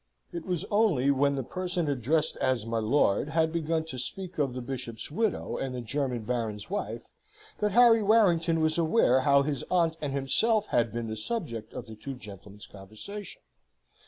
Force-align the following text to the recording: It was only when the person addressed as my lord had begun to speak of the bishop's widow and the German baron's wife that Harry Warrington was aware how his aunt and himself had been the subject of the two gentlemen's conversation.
It 0.33 0.47
was 0.47 0.65
only 0.71 1.11
when 1.11 1.35
the 1.35 1.43
person 1.43 1.87
addressed 1.87 2.35
as 2.37 2.65
my 2.65 2.79
lord 2.79 3.29
had 3.29 3.53
begun 3.53 3.83
to 3.85 3.99
speak 3.99 4.39
of 4.39 4.55
the 4.55 4.59
bishop's 4.63 5.11
widow 5.11 5.57
and 5.57 5.75
the 5.75 5.81
German 5.81 6.23
baron's 6.23 6.71
wife 6.71 7.03
that 7.59 7.73
Harry 7.73 8.01
Warrington 8.01 8.61
was 8.61 8.79
aware 8.79 9.19
how 9.21 9.43
his 9.43 9.63
aunt 9.69 9.97
and 10.01 10.11
himself 10.11 10.65
had 10.69 10.91
been 10.91 11.05
the 11.07 11.15
subject 11.15 11.71
of 11.75 11.85
the 11.85 11.95
two 11.95 12.15
gentlemen's 12.15 12.65
conversation. 12.65 13.43